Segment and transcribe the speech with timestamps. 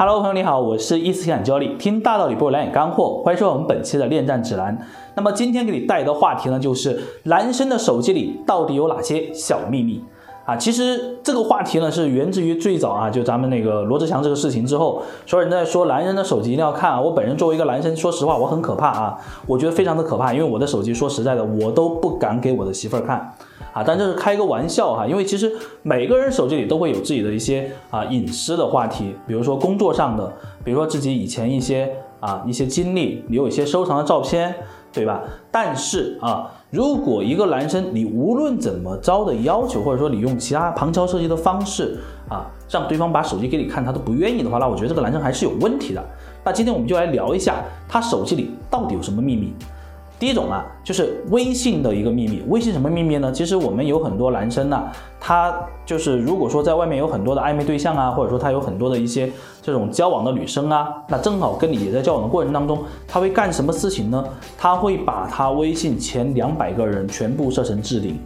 [0.00, 4.74] Hello，朋友你好，我是易思想教练，听大道理不如来点干货，欢迎收看我们本期的恋战指南。
[5.14, 10.02] 那么今天给你带的话题呢，就是男生的手机里到底有哪些小秘密
[10.44, 10.56] 啊？
[10.56, 17.00] 其实这个话题呢是源自于最早啊，就咱们那个罗志祥这个事情之后，所有人在说男人的手机一定要看啊。
[17.00, 23.32] 我本人作为一个男生，说实话我很可怕啊，我觉得非常的可怕，因为我的手机说实在的，我都不敢给我的媳妇儿看。
[23.72, 30.32] 啊，但这是开个玩笑哈，因为其实每个人手机里都会有自己的一些啊隐私的话题，比如说工作上的，
[30.64, 31.88] 比如说自己以前一些
[32.18, 34.52] 啊一些经历，你有一些收藏的照片，
[34.92, 35.22] 对吧？
[35.50, 46.04] 但是啊，如果一个男生你无论怎么着的要求，或者说你用其他旁敲侧击的方式啊，让对方把手机给你看，他都不愿意的话，那我觉得这个男生还是有问题的。
[46.44, 49.52] 那今天我们就来聊一下他手机里到底有什么秘密。
[50.20, 52.42] 第一种啊，就是微信的一个秘密。
[52.48, 53.32] 微信什么秘密呢？
[53.32, 54.84] 其实我们有很多男生呢，
[55.18, 55.50] 他
[55.86, 64.22] 就是如果说在外面有很多的暧昧对象啊，或者说他有很多的一些这种交往的女生啊，那正好跟你也在交往的过程当中，他会干什么事情呢？
[64.58, 68.18] 他会把他微信前两百个人全部设成置顶，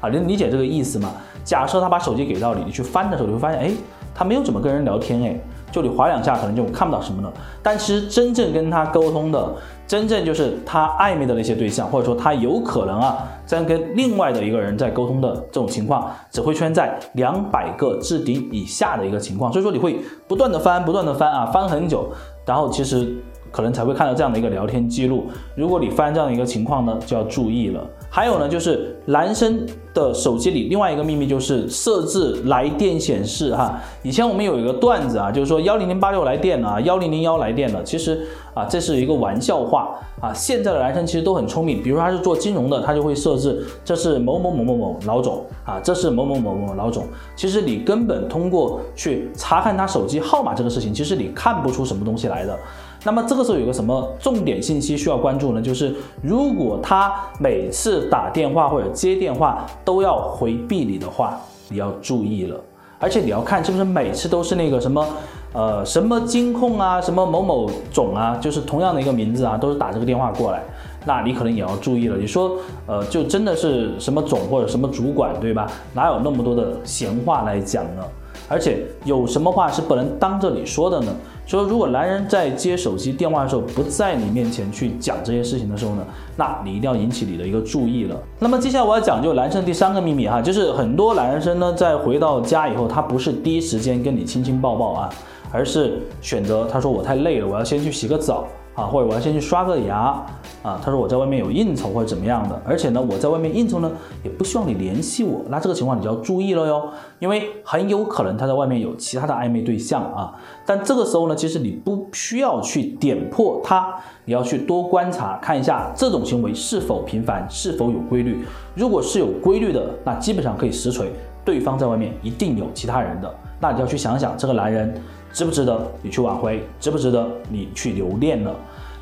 [0.00, 1.14] 啊，能理解这个意思吗？
[1.46, 3.70] 假设他把手机给到你，你去翻的时候，你会发现，哎，
[4.14, 5.40] 他没有怎么跟人聊天，哎。
[5.72, 7.30] 就你划两下，可能就看不到什么了。
[7.62, 9.52] 但其实真正跟他沟通的，
[9.86, 19.52] 真正就是他暧昧的那些对象，或者说他有可能啊，在跟另外的一个人在沟通的这种情况，只会出现在两百个置顶以下的一个情况。
[19.52, 22.10] 所以说你会不断的翻，不断的翻啊，翻很久，
[22.46, 23.14] 然后其实。
[23.52, 25.28] 可能才会看到这样的一个聊天记录。
[25.54, 27.80] 如果你发现这样的一个情况呢，就要注意了。
[28.08, 33.78] 还有呢，就是男生的手机里另外一个秘密就是设置来电显示哈。
[34.02, 37.82] 以前我们有一个段子啊，就是说幺零零八六来电啊，幺零零幺来电了。
[37.84, 40.32] 其实啊，这是一个玩笑话啊。
[40.32, 47.04] 现在的男生其实都很聪明，比如他是做金融的，他就会设置这是某某某某某老总啊，这是某某某某老总。
[47.34, 52.58] 其实你根本通过去查看他手机号码这个事情，其实你看不出什么东西来的。
[53.06, 55.62] 那么这个时候有个什么重点信息需要关注呢？
[55.62, 62.60] 就是如果他每次打电话或者接电话都要回避你的话，你要注意了。
[62.98, 65.06] 而且你要看是不是每次都是那个什么，
[65.52, 70.62] 呃，什么金控啊，什么某某总啊，就是同样的一个名字啊，都是打这个电话过来，
[71.04, 72.16] 那你可能也要注意了。
[72.16, 72.56] 你说，
[72.86, 75.70] 呃，就真的是什么总或者什么主管，对吧？
[75.94, 78.02] 哪有那么多的闲话来讲呢？
[78.48, 81.12] 而且有什么话是不能当着你说的呢？
[81.46, 86.04] 说如果男人在接手机电话的时候不在你面前去讲这些事情的时候呢，
[86.36, 88.16] 那你一定要引起你的一个注意了。
[88.40, 95.10] 那么接下来我要讲就男生第三个秘密哈，就是很多男生呢在回到家以后，他不是第一时间跟你亲亲抱抱啊，
[95.52, 98.46] 而是选择他说我太累了，我要先去洗个澡。
[98.76, 100.22] 啊，或者我要先去刷个牙
[100.62, 100.78] 啊。
[100.84, 103.90] 他说我在外面有应酬或者怎么样的，而且呢，我在外面应酬呢，
[104.22, 105.40] 也不希望你联系我。
[105.48, 110.34] 那这个情况你就要注意了哟，因为很有可能他在外面有其他的暧昧对象啊。
[110.66, 113.94] 但这个时候呢，其实你不需要去点破他，
[114.26, 118.44] 你要去多观察看一下这种行为是否频繁，是否有规律。
[118.74, 121.10] 如果是有规律的，那基本上可以实锤，
[121.46, 123.34] 对方在外面一定有其他人的。
[123.60, 124.94] 那你就要去想想这个男人。
[125.32, 126.64] 值不值得你去挽回？
[126.80, 128.50] 值不值得你去留恋呢？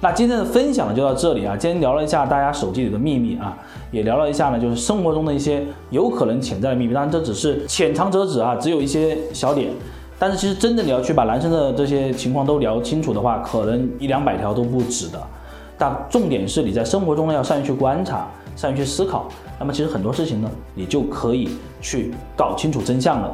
[0.00, 1.56] 那今天的分享就到这里啊。
[1.56, 3.56] 今天聊了一下大家手机里的秘密啊，
[3.92, 6.92] 也聊了一下呢，就是生活中的一些有可能潜在的秘密。
[6.92, 9.70] 当然这只是浅尝辄止啊，只有一些小点。
[10.18, 15.22] 但是其实真的你要去把男生的这些情况都聊清楚的话，可能一两百条都不止的。
[15.78, 18.26] 但重点是你在生活中呢要善于去观察，
[18.56, 19.28] 善于去思考。
[19.60, 21.50] 那么其实很多事情呢，你就可以
[21.80, 23.30] 去搞清楚真相了。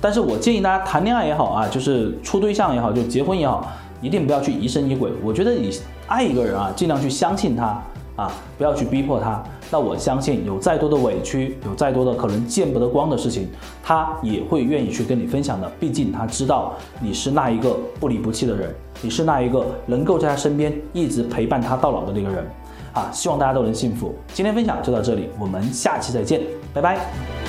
[0.00, 5.10] 但是我建议大家谈恋爱也好啊，就是处对象也好，就结婚也好，一定不要去疑神疑鬼。
[5.22, 5.70] 我觉得你
[6.06, 7.82] 爱一个人啊，尽量去相信他
[8.16, 9.42] 啊，不要去逼迫他。
[9.72, 13.48] 那我相信有再多的委屈，有再多的可能见不得光的事情，
[13.84, 15.70] 他也会愿意去跟你分享的。
[15.78, 22.44] 毕竟他知道你是那一个不离不弃的人，你是那一个能够在他身边一直陪伴他到老的那个人
[22.92, 23.08] 啊。
[23.12, 24.12] 希望大家都能幸福。
[24.34, 26.40] 今天分享就到这里，我们下期再见，
[26.74, 27.39] 拜拜。